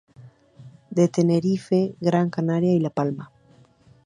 [0.89, 3.29] De Tenerife, Gran Canaria y La Palma.